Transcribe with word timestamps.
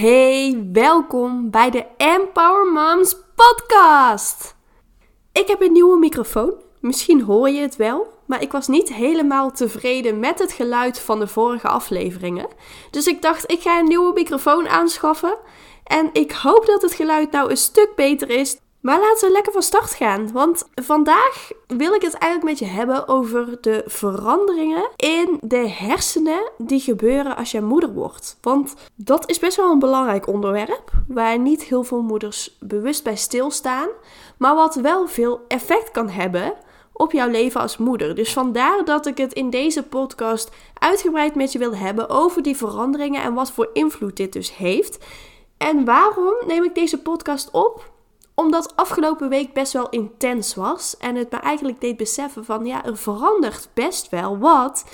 Hey, 0.00 0.66
welkom 0.72 1.50
bij 1.50 1.70
de 1.70 1.86
Empower 1.96 2.72
Moms 2.72 3.16
podcast. 3.34 4.56
Ik 5.32 5.48
heb 5.48 5.60
een 5.60 5.72
nieuwe 5.72 5.98
microfoon. 5.98 6.52
Misschien 6.80 7.22
hoor 7.22 7.48
je 7.48 7.60
het 7.60 7.76
wel, 7.76 8.06
maar 8.26 8.42
ik 8.42 8.52
was 8.52 8.68
niet 8.68 8.94
helemaal 8.94 9.52
tevreden 9.52 10.18
met 10.18 10.38
het 10.38 10.52
geluid 10.52 11.00
van 11.00 11.18
de 11.18 11.26
vorige 11.26 11.68
afleveringen. 11.68 12.48
Dus 12.90 13.06
ik 13.06 13.22
dacht, 13.22 13.50
ik 13.50 13.60
ga 13.60 13.78
een 13.78 13.88
nieuwe 13.88 14.12
microfoon 14.12 14.68
aanschaffen. 14.68 15.36
En 15.84 16.10
ik 16.12 16.32
hoop 16.32 16.66
dat 16.66 16.82
het 16.82 16.94
geluid 16.94 17.30
nou 17.30 17.50
een 17.50 17.56
stuk 17.56 17.92
beter 17.96 18.30
is 18.30 18.58
maar 18.80 19.00
laten 19.00 19.28
we 19.28 19.34
lekker 19.34 19.52
van 19.52 19.62
start 19.62 19.90
gaan. 19.90 20.32
Want 20.32 20.68
vandaag 20.74 21.50
wil 21.66 21.94
ik 21.94 22.02
het 22.02 22.14
eigenlijk 22.14 22.52
met 22.52 22.68
je 22.68 22.76
hebben 22.76 23.08
over 23.08 23.58
de 23.60 23.82
veranderingen 23.86 24.88
in 24.96 25.38
de 25.40 25.68
hersenen 25.68 26.50
die 26.58 26.80
gebeuren 26.80 27.36
als 27.36 27.50
je 27.50 27.60
moeder 27.60 27.92
wordt. 27.92 28.36
Want 28.40 28.74
dat 28.94 29.30
is 29.30 29.38
best 29.38 29.56
wel 29.56 29.70
een 29.70 29.78
belangrijk 29.78 30.26
onderwerp 30.26 30.90
waar 31.08 31.38
niet 31.38 31.62
heel 31.62 31.84
veel 31.84 32.02
moeders 32.02 32.56
bewust 32.60 33.04
bij 33.04 33.16
stilstaan. 33.16 33.88
Maar 34.36 34.54
wat 34.54 34.74
wel 34.74 35.08
veel 35.08 35.44
effect 35.48 35.90
kan 35.90 36.08
hebben 36.08 36.54
op 36.92 37.12
jouw 37.12 37.28
leven 37.28 37.60
als 37.60 37.76
moeder. 37.76 38.14
Dus 38.14 38.32
vandaar 38.32 38.84
dat 38.84 39.06
ik 39.06 39.18
het 39.18 39.32
in 39.32 39.50
deze 39.50 39.82
podcast 39.82 40.50
uitgebreid 40.78 41.34
met 41.34 41.52
je 41.52 41.58
wil 41.58 41.76
hebben 41.76 42.08
over 42.08 42.42
die 42.42 42.56
veranderingen 42.56 43.22
en 43.22 43.34
wat 43.34 43.52
voor 43.52 43.70
invloed 43.72 44.16
dit 44.16 44.32
dus 44.32 44.56
heeft. 44.56 44.98
En 45.56 45.84
waarom 45.84 46.34
neem 46.46 46.64
ik 46.64 46.74
deze 46.74 47.02
podcast 47.02 47.50
op? 47.50 47.90
Omdat 48.34 48.76
afgelopen 48.76 49.28
week 49.28 49.52
best 49.52 49.72
wel 49.72 49.88
intens 49.88 50.54
was. 50.54 50.96
En 50.96 51.14
het 51.14 51.30
me 51.30 51.38
eigenlijk 51.38 51.80
deed 51.80 51.96
beseffen 51.96 52.44
van 52.44 52.66
ja, 52.66 52.84
er 52.84 52.96
verandert 52.96 53.68
best 53.74 54.08
wel 54.08 54.38
wat 54.38 54.84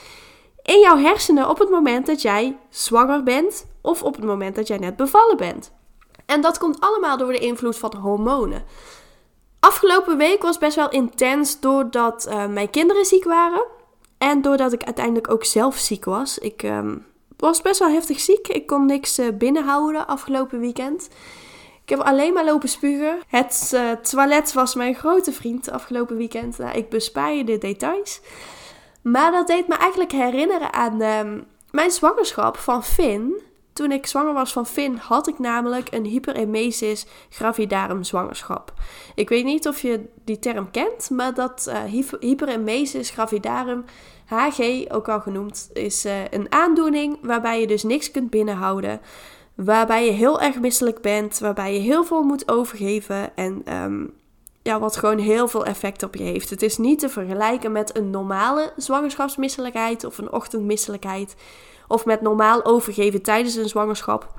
in 0.62 0.80
jouw 0.80 0.96
hersenen 0.98 1.48
op 1.48 1.58
het 1.58 1.70
moment 1.70 2.06
dat 2.06 2.22
jij 2.22 2.58
zwanger 2.70 3.22
bent. 3.22 3.66
Of 3.80 4.02
op 4.02 4.14
het 4.16 4.24
moment 4.24 4.56
dat 4.56 4.66
jij 4.66 4.78
net 4.78 4.96
bevallen 4.96 5.36
bent. 5.36 5.72
En 6.26 6.40
dat 6.40 6.58
komt 6.58 6.80
allemaal 6.80 7.16
door 7.16 7.32
de 7.32 7.38
invloed 7.38 7.78
van 7.78 7.94
hormonen. 7.96 8.64
Afgelopen 9.60 10.16
week 10.16 10.42
was 10.42 10.58
best 10.58 10.76
wel 10.76 10.90
intens 10.90 11.60
doordat 11.60 12.26
uh, 12.28 12.46
mijn 12.46 12.70
kinderen 12.70 13.04
ziek 13.04 13.24
waren. 13.24 13.64
En 14.18 14.42
doordat 14.42 14.72
ik 14.72 14.84
uiteindelijk 14.84 15.30
ook 15.30 15.44
zelf 15.44 15.76
ziek 15.76 16.04
was. 16.04 16.38
Ik 16.38 16.62
um, 16.62 17.06
was 17.36 17.62
best 17.62 17.78
wel 17.78 17.88
heftig 17.88 18.20
ziek. 18.20 18.48
Ik 18.48 18.66
kon 18.66 18.86
niks 18.86 19.18
uh, 19.18 19.26
binnenhouden 19.34 20.06
afgelopen 20.06 20.60
weekend. 20.60 21.08
Ik 21.86 21.96
heb 21.96 22.06
alleen 22.06 22.32
maar 22.32 22.44
lopen 22.44 22.68
spugen. 22.68 23.18
Het 23.28 23.70
uh, 23.74 23.90
toilet 23.90 24.52
was 24.52 24.74
mijn 24.74 24.94
grote 24.94 25.32
vriend 25.32 25.70
afgelopen 25.70 26.16
weekend. 26.16 26.58
Nou, 26.58 26.76
ik 26.76 26.88
bespaar 26.88 27.34
je 27.34 27.44
de 27.44 27.58
details. 27.58 28.20
Maar 29.02 29.32
dat 29.32 29.46
deed 29.46 29.68
me 29.68 29.74
eigenlijk 29.74 30.12
herinneren 30.12 30.72
aan 30.72 31.02
uh, 31.02 31.20
mijn 31.70 31.90
zwangerschap 31.90 32.56
van 32.56 32.84
Finn. 32.84 33.42
Toen 33.72 33.92
ik 33.92 34.06
zwanger 34.06 34.32
was 34.32 34.52
van 34.52 34.66
Finn 34.66 34.96
had 34.96 35.28
ik 35.28 35.38
namelijk 35.38 35.92
een 35.92 36.04
hyperemesis 36.04 37.06
gravidarum 37.28 38.04
zwangerschap. 38.04 38.72
Ik 39.14 39.28
weet 39.28 39.44
niet 39.44 39.68
of 39.68 39.80
je 39.80 40.08
die 40.24 40.38
term 40.38 40.70
kent, 40.70 41.10
maar 41.10 41.34
dat 41.34 41.66
uh, 41.68 42.06
hyperemesis 42.20 43.10
gravidarum, 43.10 43.84
HG 44.24 44.84
ook 44.88 45.08
al 45.08 45.20
genoemd, 45.20 45.70
is 45.72 46.06
uh, 46.06 46.28
een 46.30 46.52
aandoening 46.52 47.18
waarbij 47.22 47.60
je 47.60 47.66
dus 47.66 47.82
niks 47.82 48.10
kunt 48.10 48.30
binnenhouden 48.30 49.00
waarbij 49.56 50.06
je 50.06 50.12
heel 50.12 50.40
erg 50.40 50.60
misselijk 50.60 51.00
bent, 51.00 51.38
waarbij 51.38 51.74
je 51.74 51.80
heel 51.80 52.04
veel 52.04 52.22
moet 52.22 52.50
overgeven 52.50 53.36
en 53.36 53.74
um, 53.74 54.14
ja, 54.62 54.78
wat 54.78 54.96
gewoon 54.96 55.18
heel 55.18 55.48
veel 55.48 55.64
effect 55.64 56.02
op 56.02 56.14
je 56.14 56.22
heeft. 56.22 56.50
Het 56.50 56.62
is 56.62 56.78
niet 56.78 56.98
te 56.98 57.08
vergelijken 57.08 57.72
met 57.72 57.96
een 57.96 58.10
normale 58.10 58.72
zwangerschapsmisselijkheid 58.76 60.04
of 60.04 60.18
een 60.18 60.32
ochtendmisselijkheid 60.32 61.36
of 61.88 62.04
met 62.04 62.20
normaal 62.20 62.64
overgeven 62.64 63.22
tijdens 63.22 63.54
een 63.54 63.68
zwangerschap, 63.68 64.32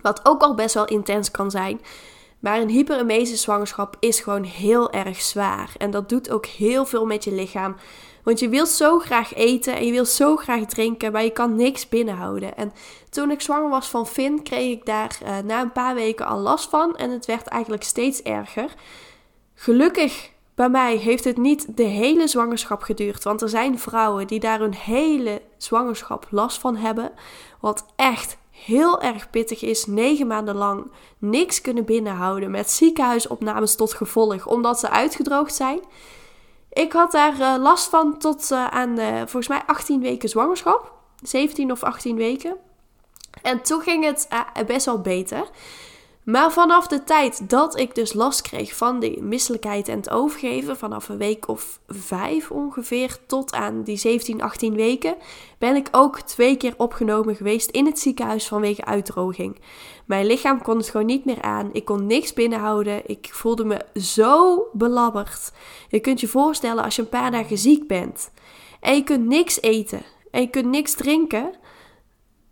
wat 0.00 0.20
ook 0.22 0.42
al 0.42 0.54
best 0.54 0.74
wel 0.74 0.84
intens 0.84 1.30
kan 1.30 1.50
zijn. 1.50 1.80
Maar 2.38 2.60
een 2.60 2.68
hyperemesis 2.68 3.42
zwangerschap 3.42 3.96
is 4.00 4.20
gewoon 4.20 4.42
heel 4.42 4.92
erg 4.92 5.20
zwaar 5.20 5.74
en 5.78 5.90
dat 5.90 6.08
doet 6.08 6.30
ook 6.30 6.46
heel 6.46 6.86
veel 6.86 7.06
met 7.06 7.24
je 7.24 7.32
lichaam. 7.32 7.76
Want 8.24 8.38
je 8.38 8.48
wilt 8.48 8.68
zo 8.68 8.98
graag 8.98 9.34
eten 9.34 9.76
en 9.76 9.86
je 9.86 9.92
wilt 9.92 10.08
zo 10.08 10.36
graag 10.36 10.64
drinken, 10.64 11.12
maar 11.12 11.24
je 11.24 11.30
kan 11.30 11.56
niks 11.56 11.88
binnenhouden. 11.88 12.56
En 12.56 12.72
toen 13.10 13.30
ik 13.30 13.40
zwanger 13.40 13.70
was 13.70 13.88
van 13.88 14.06
Finn, 14.06 14.42
kreeg 14.42 14.72
ik 14.72 14.86
daar 14.86 15.18
uh, 15.22 15.38
na 15.38 15.60
een 15.60 15.72
paar 15.72 15.94
weken 15.94 16.26
al 16.26 16.38
last 16.38 16.68
van. 16.68 16.96
En 16.96 17.10
het 17.10 17.26
werd 17.26 17.46
eigenlijk 17.46 17.82
steeds 17.82 18.22
erger. 18.22 18.74
Gelukkig 19.54 20.30
bij 20.54 20.68
mij 20.68 20.96
heeft 20.96 21.24
het 21.24 21.36
niet 21.36 21.76
de 21.76 21.82
hele 21.82 22.28
zwangerschap 22.28 22.82
geduurd. 22.82 23.24
Want 23.24 23.42
er 23.42 23.48
zijn 23.48 23.78
vrouwen 23.78 24.26
die 24.26 24.40
daar 24.40 24.60
een 24.60 24.74
hele 24.74 25.42
zwangerschap 25.56 26.26
last 26.30 26.58
van 26.58 26.76
hebben. 26.76 27.12
Wat 27.60 27.86
echt 27.96 28.36
heel 28.50 29.00
erg 29.00 29.30
pittig 29.30 29.62
is. 29.62 29.86
Negen 29.86 30.26
maanden 30.26 30.56
lang 30.56 30.90
niks 31.18 31.60
kunnen 31.60 31.84
binnenhouden. 31.84 32.50
Met 32.50 32.70
ziekenhuisopnames 32.70 33.74
tot 33.74 33.92
gevolg. 33.92 34.46
Omdat 34.46 34.78
ze 34.78 34.90
uitgedroogd 34.90 35.54
zijn. 35.54 35.80
Ik 36.74 36.92
had 36.92 37.12
daar 37.12 37.40
uh, 37.40 37.54
last 37.58 37.88
van 37.88 38.18
tot 38.18 38.50
uh, 38.50 38.66
aan 38.66 38.98
uh, 38.98 39.16
volgens 39.16 39.48
mij 39.48 39.62
18 39.66 40.00
weken 40.00 40.28
zwangerschap. 40.28 40.92
17 41.22 41.70
of 41.70 41.82
18 41.82 42.16
weken. 42.16 42.56
En 43.42 43.62
toen 43.62 43.80
ging 43.80 44.04
het 44.04 44.28
best 44.66 44.86
wel 44.86 45.00
beter. 45.00 45.48
Maar 46.24 46.52
vanaf 46.52 46.86
de 46.86 47.04
tijd 47.04 47.50
dat 47.50 47.78
ik 47.78 47.94
dus 47.94 48.12
last 48.12 48.42
kreeg 48.42 48.76
van 48.76 49.00
die 49.00 49.22
misselijkheid 49.22 49.88
en 49.88 49.96
het 49.96 50.10
overgeven, 50.10 50.76
vanaf 50.76 51.08
een 51.08 51.18
week 51.18 51.48
of 51.48 51.80
vijf 51.88 52.50
ongeveer 52.50 53.16
tot 53.26 53.52
aan 53.52 53.82
die 53.82 53.96
17, 53.96 54.42
18 54.42 54.74
weken, 54.74 55.16
ben 55.58 55.76
ik 55.76 55.88
ook 55.90 56.20
twee 56.20 56.56
keer 56.56 56.74
opgenomen 56.76 57.36
geweest 57.36 57.70
in 57.70 57.86
het 57.86 57.98
ziekenhuis 57.98 58.48
vanwege 58.48 58.84
uitdroging. 58.84 59.60
Mijn 60.04 60.26
lichaam 60.26 60.62
kon 60.62 60.76
het 60.76 60.88
gewoon 60.88 61.06
niet 61.06 61.24
meer 61.24 61.42
aan. 61.42 61.70
Ik 61.72 61.84
kon 61.84 62.06
niks 62.06 62.32
binnenhouden. 62.32 63.02
Ik 63.06 63.28
voelde 63.32 63.64
me 63.64 64.00
zo 64.00 64.64
belabberd. 64.72 65.52
Je 65.88 66.00
kunt 66.00 66.20
je 66.20 66.28
voorstellen 66.28 66.84
als 66.84 66.96
je 66.96 67.02
een 67.02 67.08
paar 67.08 67.30
dagen 67.30 67.58
ziek 67.58 67.86
bent 67.86 68.30
en 68.80 68.94
je 68.94 69.04
kunt 69.04 69.26
niks 69.26 69.62
eten 69.62 70.02
en 70.30 70.40
je 70.40 70.48
kunt 70.50 70.66
niks 70.66 70.94
drinken, 70.94 71.54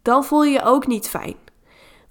dan 0.03 0.25
voel 0.25 0.45
je 0.45 0.53
je 0.53 0.65
ook 0.65 0.87
niet 0.87 1.09
fijn. 1.09 1.42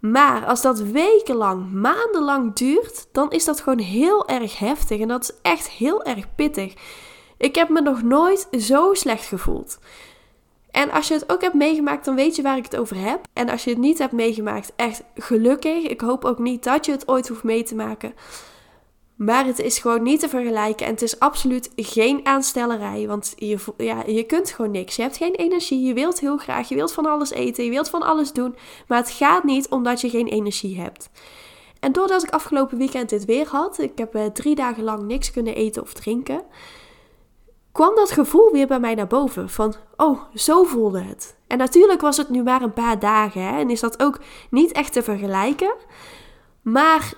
Maar 0.02 0.46
als 0.46 0.62
dat 0.62 0.80
wekenlang, 0.80 1.72
maandenlang 1.72 2.54
duurt, 2.54 3.08
dan 3.12 3.32
is 3.32 3.46
dat 3.46 3.62
gewoon 3.62 3.80
heel 3.80 4.28
erg 4.28 4.60
heftig 4.60 5.00
en 5.00 5.08
dat 5.08 5.24
is 5.24 5.32
echt 5.42 5.70
heel 5.70 6.04
erg 6.04 6.36
pittig. 6.36 6.74
Ik 7.38 7.56
heb 7.56 7.70
me 7.70 7.82
nog 7.82 8.02
nooit 8.02 8.48
zo 8.52 8.94
slecht 8.94 9.26
gevoeld. 9.26 9.80
En 10.72 10.92
als 10.92 11.08
je 11.08 11.14
het 11.14 11.32
ook 11.32 11.42
hebt 11.42 11.54
meegemaakt, 11.54 12.06
dan 12.06 12.16
weet 12.16 12.36
je 12.36 12.42
waar 12.42 12.58
ik 12.58 12.64
het 12.64 12.78
over 12.78 12.98
heb. 12.98 13.20
En 13.34 13.50
als 13.50 13.64
je 13.64 13.70
het 13.70 13.80
niet 13.80 13.98
hebt 13.98 14.12
meegemaakt, 14.12 14.72
echt 14.76 15.04
gelukkig. 15.16 15.84
Ik 15.84 16.02
hoop 16.02 16.26
ook 16.26 16.40
niet 16.40 16.64
dat 16.64 16.86
je 16.86 16.92
het 16.92 17.08
ooit 17.08 17.28
hoeft 17.28 17.44
mee 17.44 17.64
te 17.64 17.76
maken. 17.76 18.14
Maar 19.26 19.46
het 19.46 19.60
is 19.60 19.80
gewoon 19.80 20.04
niet 20.04 20.20
te 20.20 20.30
vergelijken. 20.30 20.86
En 20.86 20.92
het 20.92 21.02
is 21.02 21.20
absoluut 21.20 21.72
geen 21.76 22.26
aanstellerij. 22.26 23.08
Want 23.08 23.34
je, 23.36 23.58
ja, 23.78 24.04
je 24.06 24.24
kunt 24.24 24.52
gewoon 24.52 24.72
niks. 24.72 24.96
Je 24.96 25.02
hebt 25.02 25.18
geen 25.18 25.36
energie. 25.36 25.82
Je 25.82 25.94
wilt 25.94 26.20
heel 26.20 26.38
graag. 26.38 26.70
Je 26.70 26.76
wilt 26.76 26.94
van 26.94 27.06
alles 27.06 27.32
eten. 27.32 27.64
Je 27.64 27.70
wilt 27.70 27.90
van 27.90 28.02
alles 28.02 28.32
doen. 28.32 28.56
Maar 28.88 28.98
het 28.98 29.12
gaat 29.12 29.44
niet 29.44 29.70
omdat 29.70 30.02
je 30.02 30.10
geen 30.10 30.28
energie 30.28 30.80
hebt. 30.80 31.10
En 31.80 31.92
doordat 31.92 32.24
ik 32.24 32.30
afgelopen 32.30 32.78
weekend 32.78 33.10
dit 33.10 33.26
weer 33.26 33.48
had. 33.48 33.80
Ik 33.80 33.98
heb 33.98 34.16
uh, 34.16 34.26
drie 34.26 34.56
dagen 34.56 34.84
lang 34.84 35.04
niks 35.04 35.32
kunnen 35.32 35.56
eten 35.56 35.82
of 35.82 35.94
drinken. 35.94 36.42
Kwam 37.72 37.96
dat 37.96 38.12
gevoel 38.12 38.52
weer 38.52 38.68
bij 38.68 38.80
mij 38.80 38.96
naar 38.96 39.08
boven. 39.08 39.50
Van, 39.50 39.76
oh, 39.98 40.22
zo 40.36 40.64
voelde 40.64 41.02
het. 41.02 41.36
En 41.48 41.58
natuurlijk 41.58 42.02
was 42.02 42.18
het 42.18 42.30
nu 42.30 42.44
maar 42.44 42.62
een 42.62 42.74
paar 42.74 43.00
dagen. 43.00 43.42
Hè, 43.42 43.60
en 43.60 43.70
is 43.70 43.80
dat 43.80 44.04
ook 44.04 44.20
niet 44.50 44.72
echt 44.72 44.94
te 44.94 45.04
vergelijken. 45.04 45.74
Maar 46.62 47.14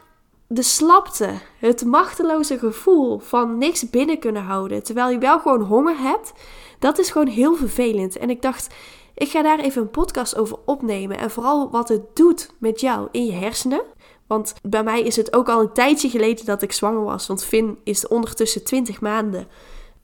de 0.54 0.62
slapte, 0.62 1.30
het 1.60 1.86
machteloze 1.86 2.58
gevoel 2.58 3.20
van 3.20 3.58
niks 3.58 3.90
binnen 3.90 4.20
kunnen 4.20 4.44
houden, 4.44 4.84
terwijl 4.84 5.10
je 5.10 5.18
wel 5.18 5.40
gewoon 5.40 5.62
honger 5.62 5.98
hebt, 5.98 6.34
dat 6.80 7.00
is 7.00 7.10
gewoon 7.10 7.28
heel 7.28 7.56
vervelend. 7.56 8.18
En 8.18 8.30
ik 8.30 8.42
dacht, 8.42 8.74
ik 9.16 9.30
ga 9.30 9.42
daar 9.42 9.60
even 9.60 9.82
een 9.82 9.90
podcast 9.90 10.38
over 10.38 10.58
opnemen 10.66 11.18
en 11.18 11.32
vooral 11.32 11.70
wat 11.70 11.90
het 11.90 12.02
doet 12.14 12.50
met 12.58 12.80
jou 12.82 13.08
in 13.12 13.26
je 13.26 13.32
hersenen. 13.32 13.82
Want 14.28 14.54
bij 14.64 14.84
mij 14.84 15.02
is 15.02 15.16
het 15.16 15.36
ook 15.36 15.50
al 15.50 15.62
een 15.62 15.74
tijdje 15.74 16.10
geleden 16.10 16.46
dat 16.46 16.62
ik 16.62 16.72
zwanger 16.72 17.04
was, 17.04 17.28
want 17.28 17.46
Finn 17.46 17.78
is 17.84 18.08
ondertussen 18.08 18.64
20 18.64 19.02
maanden. 19.02 19.48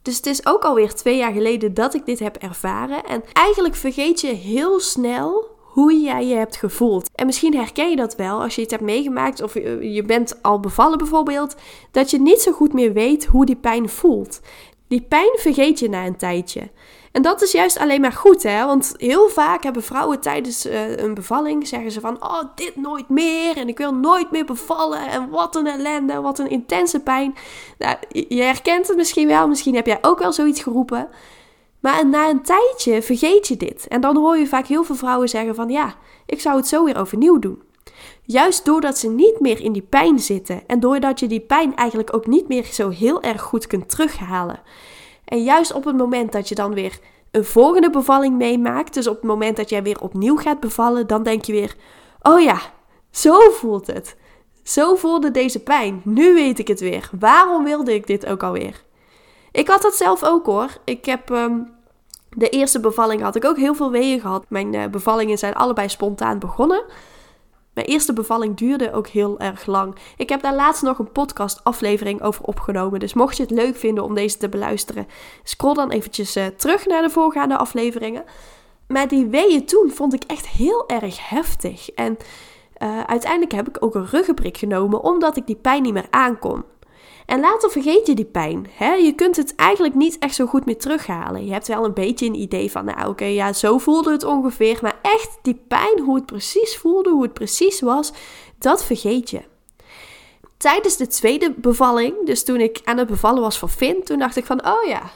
Dus 0.02 0.16
het 0.16 0.26
is 0.26 0.46
ook 0.46 0.64
alweer 0.64 0.94
twee 0.94 1.18
jaar 1.18 1.34
geleden 1.34 1.74
dat 1.74 1.94
ik 1.94 2.06
dit 2.06 2.20
heb 2.20 2.36
ervaren. 2.36 3.04
En 3.04 3.24
eigenlijk 3.34 3.76
vergeet 3.76 4.22
je 4.22 4.34
heel 4.34 4.80
snel 4.80 5.59
hoe 5.70 6.00
jij 6.00 6.26
je 6.26 6.36
hebt 6.36 6.56
gevoeld. 6.56 7.10
En 7.16 7.26
misschien 7.26 7.56
herken 7.56 7.90
je 7.90 7.96
dat 7.96 8.16
wel 8.16 8.42
als 8.42 8.56
je 8.56 8.62
het 8.62 8.72
hebt 8.72 8.84
meegemaakt 8.84 9.42
of 9.42 9.54
je 9.82 10.04
bent 10.06 10.40
al 10.42 10.60
bevallen 10.60 10.98
bijvoorbeeld, 10.98 11.56
dat 11.92 12.12
je 12.12 12.20
niet 12.20 12.42
zo 12.42 12.52
goed 12.52 12.74
meer 12.74 12.94
weet 12.94 13.26
hoe 13.26 13.46
die 13.46 13.56
pijn 13.56 13.90
voelt. 13.90 14.42
Die 14.88 15.02
pijn 15.02 15.32
vergeet 15.36 15.80
je 15.80 15.90
na 15.90 16.06
een 16.06 16.18
tijdje. 16.18 16.70
En 17.12 17.22
dat 17.22 17.42
is 17.42 17.52
juist 17.52 17.78
alleen 17.80 18.02
maar 18.02 18.12
goed, 18.12 18.44
hè? 18.44 18.66
Want 18.66 18.94
heel 18.98 19.30
vaak 19.30 19.64
hebben 19.64 19.84
vrouwen 19.84 20.20
tijdens 20.20 20.66
uh, 20.66 20.98
een 20.98 21.14
bevalling 21.14 21.68
zeggen 21.68 21.92
ze 21.92 22.00
van, 22.00 22.24
oh, 22.24 22.42
dit 22.56 22.76
nooit 22.76 23.10
meer 23.10 23.58
en 23.58 23.68
ik 23.68 23.78
wil 23.78 23.94
nooit 23.94 24.32
meer 24.32 24.46
bevallen 24.46 25.08
en 25.08 25.30
wat 25.30 25.56
een 25.56 25.68
ellende, 25.68 26.22
wat 26.22 26.40
een 26.40 26.50
intense 26.50 27.00
pijn. 27.00 27.36
Nou, 27.78 27.98
je 28.10 28.42
herkent 28.42 28.88
het 28.88 28.98
misschien 28.98 29.28
wel, 29.28 29.48
misschien 29.48 29.76
heb 29.76 29.86
jij 29.86 29.98
ook 30.02 30.20
wel 30.20 30.34
zoiets 30.34 30.62
geroepen. 30.62 31.10
Maar 31.80 32.08
na 32.08 32.30
een 32.30 32.42
tijdje 32.42 33.02
vergeet 33.02 33.48
je 33.48 33.58
dit. 33.58 33.88
En 33.88 34.02
dan 34.02 34.18
hoor 34.18 34.38
je 34.38 34.48
vaak 34.48 34.68
heel 34.68 34.84
veel 34.84 34.96
vrouwen 34.96 35.30
zeggen 35.30 35.56
van 35.56 35.70
ja, 35.70 35.96
ik 36.26 36.42
zou 36.42 36.56
het 36.56 36.68
zo 36.68 36.84
weer 36.84 36.98
overnieuw 36.98 37.40
doen. 37.40 37.62
Juist 38.22 38.66
doordat 38.66 38.98
ze 38.98 39.10
niet 39.10 39.40
meer 39.40 39.62
in 39.62 39.72
die 39.72 39.82
pijn 39.82 40.20
zitten 40.20 40.68
en 40.68 40.80
doordat 40.80 41.20
je 41.20 41.28
die 41.28 41.40
pijn 41.40 41.76
eigenlijk 41.76 42.14
ook 42.14 42.28
niet 42.28 42.48
meer 42.48 42.64
zo 42.64 42.90
heel 42.90 43.22
erg 43.22 43.42
goed 43.42 43.68
kunt 43.68 43.90
terughalen. 43.90 44.62
En 45.26 45.44
juist 45.44 45.74
op 45.74 45.86
het 45.86 45.98
moment 45.98 46.32
dat 46.32 46.50
je 46.50 46.56
dan 46.56 46.74
weer 46.74 47.00
een 47.32 47.46
volgende 47.46 47.90
bevalling 47.90 48.38
meemaakt, 48.38 48.94
dus 48.94 49.08
op 49.08 49.16
het 49.16 49.24
moment 49.24 49.58
dat 49.58 49.70
jij 49.70 49.84
weer 49.84 50.02
opnieuw 50.02 50.36
gaat 50.38 50.60
bevallen, 50.60 51.08
dan 51.08 51.24
denk 51.24 51.46
je 51.46 51.52
weer: 51.52 51.76
oh 52.22 52.42
ja, 52.42 52.60
zo 53.12 53.40
voelt 53.52 53.88
het. 53.88 54.16
Zo 54.64 54.96
voelde 54.96 55.32
deze 55.32 55.64
pijn. 55.64 56.02
Nu 56.04 56.34
weet 56.34 56.60
ik 56.60 56.68
het 56.68 56.80
weer. 56.80 57.10
Waarom 57.20 57.64
wilde 57.64 57.94
ik 57.94 58.08
dit 58.08 58.26
ook 58.26 58.44
alweer? 58.44 58.84
Ik 59.52 59.68
had 59.68 59.82
dat 59.82 59.96
zelf 59.96 60.24
ook 60.24 60.46
hoor. 60.46 60.70
Ik 60.84 61.06
heb 61.06 61.32
ehm, 61.32 61.60
de 62.30 62.50
eerste 62.50 62.80
bevalling 62.80 63.22
had 63.22 63.36
ik 63.36 63.46
ook 63.46 63.58
heel 63.58 63.76
veel 63.76 63.92
weeën 63.92 64.20
gehad. 64.20 64.46
Mijn 64.48 64.74
uh, 64.74 64.86
bevallingen 64.86 65.38
zijn 65.38 65.54
allebei 65.54 65.90
spontaan 65.90 66.40
begonnen. 66.40 66.84
Mijn 67.74 67.88
eerste 67.88 68.14
bevalling 68.14 68.58
duurde 68.58 68.94
ook 68.94 69.08
heel 69.08 69.40
erg 69.40 69.66
lang. 69.66 69.96
Ik 70.18 70.30
heb 70.30 70.42
daar 70.42 70.56
laatst 70.56 70.82
nog 70.82 71.00
een 71.00 71.12
podcast 71.12 71.64
aflevering 71.64 72.22
over 72.22 72.44
opgenomen. 72.46 73.00
Dus 73.00 73.14
mocht 73.14 73.38
je 73.38 73.44
het 73.44 73.52
leuk 73.52 73.76
vinden 73.76 74.04
om 74.04 74.16
deze 74.16 74.38
te 74.38 74.50
beluisteren, 74.50 75.08
scroll 75.44 75.74
dan 75.74 75.92
eventjes 75.92 76.38
uh, 76.38 76.46
terug 76.46 76.86
naar 76.86 77.02
de 77.02 77.10
voorgaande 77.10 77.58
afleveringen. 77.58 78.24
Maar 78.88 79.08
die 79.08 79.26
weeën 79.26 79.66
toen 79.66 79.92
vond 79.92 80.14
ik 80.14 80.24
echt 80.24 80.48
heel 80.48 80.88
erg 80.88 81.30
heftig. 81.30 81.90
En 81.90 82.18
uh, 82.84 83.04
uiteindelijk 83.04 83.52
heb 83.52 83.68
ik 83.68 83.84
ook 83.84 83.96
een 83.96 84.08
ruggenprik 84.08 84.58
genomen 84.58 85.04
omdat 85.04 85.38
ik 85.38 85.48
die 85.48 85.56
pijn 85.56 85.82
niet 85.82 85.94
meer 85.94 86.08
aankon. 86.10 86.64
En 87.30 87.40
later 87.40 87.72
vergeet 87.72 88.08
je 88.08 88.16
die 88.16 88.26
pijn. 88.26 88.68
Hè? 88.72 88.94
Je 88.94 89.14
kunt 89.14 89.36
het 89.36 89.56
eigenlijk 89.56 89.96
niet 89.96 90.18
echt 90.20 90.36
zo 90.36 90.46
goed 90.46 90.66
meer 90.66 90.78
terughalen. 90.78 91.46
Je 91.46 91.52
hebt 91.52 91.68
wel 91.68 91.86
een 91.86 91.94
beetje 91.94 92.26
een 92.26 92.42
idee 92.42 92.72
van, 92.72 92.86
nou 92.86 93.10
oké, 93.10 93.26
ja, 93.26 93.54
zo 93.54 93.78
voelde 93.78 94.12
het 94.12 94.24
ongeveer. 94.24 94.80
Maar 94.82 95.00
echt 95.02 95.38
die 95.42 95.62
pijn, 95.68 96.00
hoe 96.00 96.16
het 96.16 96.26
precies 96.26 96.78
voelde, 96.78 97.10
hoe 97.10 97.24
het 97.24 97.34
precies 97.34 97.82
was, 97.82 98.14
dat 98.60 98.84
vergeet 98.84 99.30
je. 99.30 99.42
Tijdens 100.58 100.98
de 100.98 101.08
tweede 101.08 101.54
bevalling, 101.58 102.26
dus 102.26 102.44
toen 102.44 102.60
ik 102.60 102.82
aan 102.84 102.98
het 102.98 103.08
bevallen 103.08 103.42
was 103.42 103.60
voor 103.60 103.70
Finn, 103.70 104.04
toen 104.04 104.20
dacht 104.20 104.36
ik 104.36 104.46
van, 104.46 104.66
oh 104.66 104.88
ja, 104.88 105.12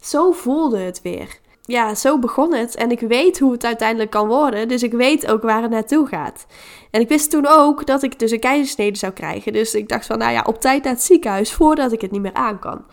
zo 0.00 0.32
voelde 0.32 0.78
het 0.78 1.02
weer 1.02 1.38
ja, 1.66 1.94
zo 1.94 2.18
begon 2.18 2.54
het. 2.54 2.74
En 2.74 2.90
ik 2.90 3.00
weet 3.00 3.38
hoe 3.38 3.52
het 3.52 3.64
uiteindelijk 3.64 4.10
kan 4.10 4.28
worden. 4.28 4.68
Dus 4.68 4.82
ik 4.82 4.92
weet 4.92 5.30
ook 5.30 5.42
waar 5.42 5.62
het 5.62 5.70
naartoe 5.70 6.06
gaat. 6.06 6.46
En 6.90 7.00
ik 7.00 7.08
wist 7.08 7.30
toen 7.30 7.46
ook 7.46 7.86
dat 7.86 8.02
ik 8.02 8.18
dus 8.18 8.30
een 8.30 8.40
keizersnede 8.40 8.98
zou 8.98 9.12
krijgen. 9.12 9.52
Dus 9.52 9.74
ik 9.74 9.88
dacht 9.88 10.06
van, 10.06 10.18
nou 10.18 10.32
ja, 10.32 10.42
op 10.46 10.60
tijd 10.60 10.84
naar 10.84 10.92
het 10.92 11.02
ziekenhuis 11.02 11.52
voordat 11.52 11.92
ik 11.92 12.00
het 12.00 12.10
niet 12.10 12.22
meer 12.22 12.34
aan 12.34 12.58
kan. 12.58 12.84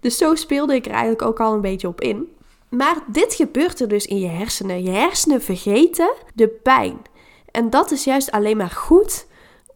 Dus 0.00 0.16
zo 0.16 0.34
speelde 0.34 0.74
ik 0.74 0.86
er 0.86 0.92
eigenlijk 0.92 1.22
ook 1.22 1.40
al 1.40 1.52
een 1.52 1.60
beetje 1.60 1.88
op 1.88 2.00
in. 2.00 2.28
Maar 2.68 2.96
dit 3.06 3.34
gebeurt 3.34 3.80
er 3.80 3.88
dus 3.88 4.06
in 4.06 4.18
je 4.18 4.28
hersenen. 4.28 4.82
Je 4.82 4.90
hersenen 4.90 5.42
vergeten 5.42 6.12
de 6.34 6.48
pijn. 6.48 7.02
En 7.50 7.70
dat 7.70 7.90
is 7.90 8.04
juist 8.04 8.30
alleen 8.30 8.56
maar 8.56 8.70
goed 8.70 9.26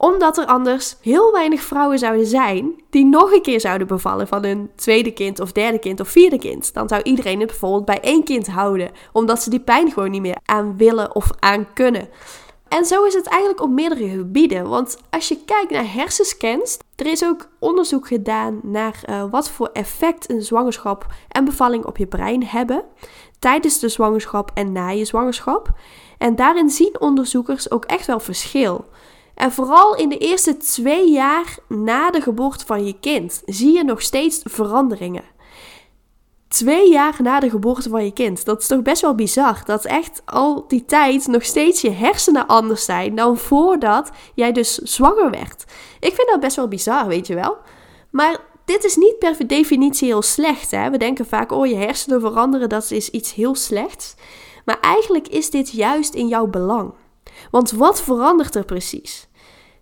omdat 0.05 0.39
er 0.39 0.47
anders 0.47 0.97
heel 1.01 1.33
weinig 1.33 1.61
vrouwen 1.61 1.99
zouden 1.99 2.27
zijn 2.27 2.83
die 2.91 3.05
nog 3.05 3.33
een 3.33 3.43
keer 3.43 3.61
zouden 3.61 3.87
bevallen 3.87 4.29
van 4.29 4.45
hun 4.45 4.71
tweede 4.77 5.13
kind 5.13 5.41
of 5.41 5.53
derde 5.53 5.79
kind 5.79 6.01
of 6.01 6.09
vierde 6.09 6.39
kind. 6.39 6.75
Dan 6.75 6.89
zou 6.89 7.03
iedereen 7.03 7.39
het 7.39 7.49
bijvoorbeeld 7.49 7.85
bij 7.85 8.01
één 8.01 8.25
kind 8.25 8.47
houden, 8.47 8.91
omdat 9.13 9.43
ze 9.43 9.51
die 9.51 9.61
pijn 9.61 9.93
gewoon 9.93 10.11
niet 10.11 10.21
meer 10.21 10.39
aan 10.45 10.77
willen 10.77 11.15
of 11.15 11.31
aan 11.39 11.73
kunnen. 11.73 12.09
En 12.69 12.85
zo 12.85 13.05
is 13.05 13.15
het 13.15 13.27
eigenlijk 13.27 13.63
op 13.63 13.71
meerdere 13.71 14.09
gebieden. 14.09 14.69
Want 14.69 14.99
als 15.11 15.29
je 15.29 15.45
kijkt 15.45 15.71
naar 15.71 15.93
hersenscans, 15.93 16.79
er 16.97 17.07
is 17.07 17.25
ook 17.25 17.49
onderzoek 17.59 18.07
gedaan 18.07 18.61
naar 18.63 19.03
uh, 19.11 19.25
wat 19.31 19.51
voor 19.51 19.71
effect 19.73 20.31
een 20.31 20.43
zwangerschap 20.43 21.07
en 21.29 21.45
bevalling 21.45 21.85
op 21.85 21.97
je 21.97 22.07
brein 22.07 22.45
hebben 22.45 22.85
tijdens 23.39 23.79
de 23.79 23.89
zwangerschap 23.89 24.51
en 24.55 24.73
na 24.73 24.89
je 24.89 25.05
zwangerschap. 25.05 25.69
En 26.19 26.37
daarin 26.37 26.71
zien 26.71 27.01
onderzoekers 27.01 27.71
ook 27.71 27.85
echt 27.85 28.07
wel 28.07 28.21
verschil. 28.21 28.85
En 29.35 29.53
vooral 29.53 29.97
in 29.97 30.09
de 30.09 30.19
eerste 30.19 30.57
twee 30.57 31.11
jaar 31.11 31.57
na 31.69 32.11
de 32.11 32.21
geboorte 32.21 32.67
van 32.67 32.87
je 32.87 32.99
kind 33.01 33.43
zie 33.45 33.73
je 33.73 33.85
nog 33.85 34.03
steeds 34.03 34.41
veranderingen. 34.45 35.25
Twee 36.49 36.91
jaar 36.91 37.17
na 37.23 37.41
de 37.41 37.51
geboorte 37.51 37.89
van 37.89 38.05
je 38.05 38.13
kind. 38.13 38.45
Dat 38.45 38.61
is 38.61 38.67
toch 38.67 38.83
best 38.83 39.03
wel 39.03 39.15
bizar. 39.15 39.63
Dat 39.65 39.85
echt 39.85 40.23
al 40.25 40.65
die 40.69 40.85
tijd 40.85 41.27
nog 41.27 41.45
steeds 41.45 41.81
je 41.81 41.91
hersenen 41.91 42.47
anders 42.47 42.85
zijn 42.85 43.15
dan 43.15 43.37
voordat 43.37 44.11
jij 44.35 44.53
dus 44.53 44.75
zwanger 44.75 45.31
werd. 45.31 45.65
Ik 46.01 46.15
vind 46.15 46.29
dat 46.29 46.41
best 46.41 46.57
wel 46.57 46.69
bizar, 46.69 47.07
weet 47.07 47.27
je 47.27 47.35
wel. 47.35 47.57
Maar 48.11 48.39
dit 48.65 48.85
is 48.85 48.97
niet 48.97 49.19
per 49.19 49.47
definitie 49.47 50.09
heel 50.09 50.23
slecht. 50.23 50.71
Hè? 50.71 50.91
We 50.91 50.97
denken 50.97 51.27
vaak, 51.27 51.53
oh 51.53 51.67
je 51.67 51.77
hersenen 51.77 52.21
veranderen, 52.21 52.69
dat 52.69 52.91
is 52.91 53.11
iets 53.11 53.35
heel 53.35 53.55
slechts. 53.55 54.15
Maar 54.65 54.81
eigenlijk 54.81 55.29
is 55.29 55.51
dit 55.51 55.71
juist 55.71 56.15
in 56.15 56.29
jouw 56.29 56.47
belang. 56.47 56.95
Want 57.51 57.71
wat 57.71 58.03
verandert 58.03 58.55
er 58.55 58.65
precies? 58.65 59.29